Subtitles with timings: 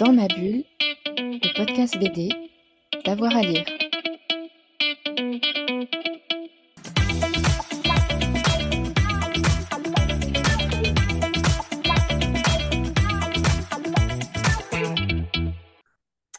[0.00, 0.64] Dans ma bulle,
[1.16, 2.28] le podcast BD,
[3.04, 3.64] d'avoir à lire.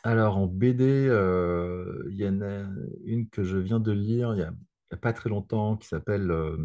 [0.04, 2.66] Alors en BD, euh, il y en a
[3.06, 6.58] une que je viens de lire il n'y a, pas très longtemps qui s'appelle euh,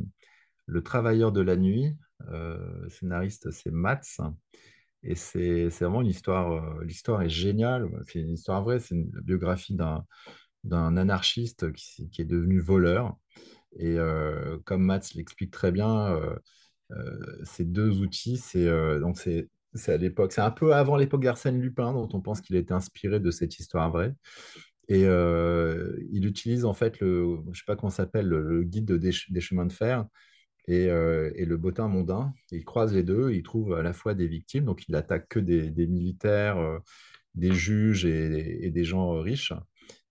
[0.67, 1.97] Le Travailleur de la nuit.
[2.31, 4.21] Euh, scénariste, c'est Mats.
[5.03, 7.89] Et c'est vraiment une histoire, euh, l'histoire est géniale.
[8.07, 13.16] C'est une histoire vraie, c'est une biographie d'un anarchiste qui, est devenu voleur.
[13.78, 16.20] Et euh, comme Mats l'explique très bien,
[16.92, 18.69] euh, ces deux outils, c'est
[19.01, 19.19] donc
[19.87, 23.20] à l'époque, c'est un peu avant l'époque d'Arsène Lupin, dont on pense qu'il été inspiré
[23.20, 24.14] de cette histoire vraie.
[24.89, 29.67] Et il utilise en fait le, je sais pas comment s'appelle, le, guide des, chemins
[29.67, 30.05] de fer
[30.70, 32.33] et, euh, et, le bottin mondain.
[32.52, 35.41] Il croise les deux, il trouve à la fois des victimes, donc il attaque que
[35.41, 36.78] des, militaires, euh,
[37.34, 39.52] des juges et, des gens riches.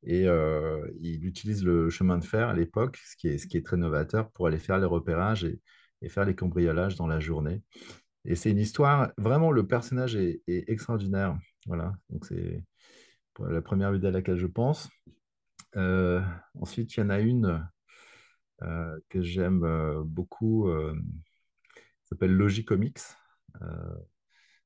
[0.03, 4.29] Et euh, il utilise le chemin de fer à l'époque, ce, qui est, très novateur,
[4.31, 7.61] pour aller faire les repérages et, faire les cambriolages dans la journée.
[8.25, 11.37] Et c'est une histoire, vraiment, le personnage est, extraordinaire.
[11.67, 12.65] Voilà, donc c'est
[13.39, 14.89] la première idée à laquelle je pense.
[15.77, 16.21] Euh,
[16.59, 17.59] ensuite, il y en a une euh,
[19.09, 20.95] que j'aime euh, beaucoup, euh,
[22.05, 22.99] s'appelle Logicomics,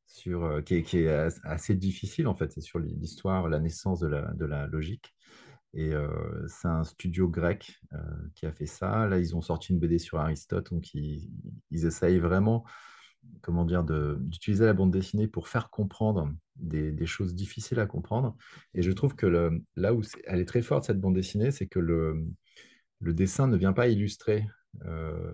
[0.05, 1.07] sur, qui est,
[1.43, 5.13] assez difficile en fait, c'est sur l'histoire, la naissance de la, de la logique.
[5.73, 7.97] Et euh, c'est un studio grec euh,
[8.35, 9.07] qui a fait ça.
[9.07, 11.27] Là, ils ont sorti une BD sur Aristote, donc ils,
[11.71, 12.63] essayent vraiment,
[13.41, 18.37] comment dire, d'utiliser la bande dessinée pour faire comprendre des, des, choses difficiles à comprendre.
[18.75, 21.67] Et je trouve que le, là où elle est très forte cette bande dessinée, c'est
[21.67, 22.23] que le,
[23.03, 24.47] le dessin ne vient pas illustrer
[24.85, 25.33] euh,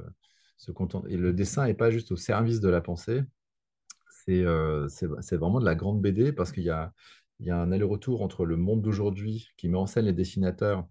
[0.58, 1.06] ce content.
[1.08, 3.22] Et le dessin n'est pas juste au service de la pensée.
[4.26, 4.88] C'est euh,
[5.32, 6.92] vraiment de la grande BD parce qu'il y a,
[7.48, 10.86] un aller-retour entre le monde d'aujourd'hui qui met en scène les dessinateurs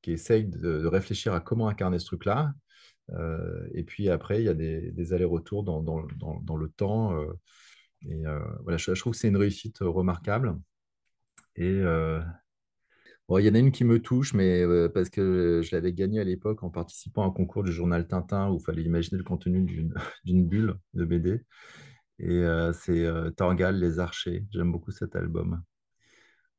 [0.00, 2.52] qui essayent de, réfléchir à comment incarner ce truc-là.
[3.10, 7.18] Euh, et puis après, il y a des, allers-retours dans, le temps.
[8.02, 8.22] Et
[8.62, 10.56] voilà, je, je, trouve que c'est une réussite remarquable.
[11.56, 11.82] Et
[13.36, 16.18] Il y en a une qui me touche, mais euh, parce que je l'avais gagnée
[16.18, 19.24] à l'époque en participant à un concours du journal Tintin où il fallait imaginer le
[19.24, 19.92] contenu d'une
[20.48, 21.42] bulle de BD.
[22.20, 24.46] Et euh, c'est euh, Torgal, Les Archers.
[24.50, 25.62] J'aime beaucoup cet album.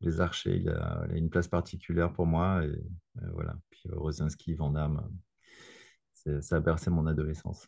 [0.01, 2.63] Les Archers, il a, une place particulière pour moi.
[2.63, 2.71] Et,
[3.33, 3.55] voilà.
[3.71, 5.09] Puis Rosinski, Van Damme,
[6.13, 7.67] ça a bercé mon adolescence.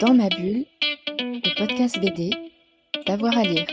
[0.00, 0.64] Dans ma bulle,
[1.18, 2.30] le podcast BD,
[3.06, 3.66] d'avoir à lire.